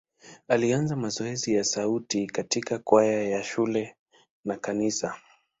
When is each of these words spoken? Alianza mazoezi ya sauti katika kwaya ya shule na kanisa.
Alianza 0.47 0.95
mazoezi 0.95 1.53
ya 1.55 1.63
sauti 1.63 2.27
katika 2.27 2.79
kwaya 2.79 3.23
ya 3.23 3.43
shule 3.43 3.95
na 4.45 4.57
kanisa. 4.57 5.15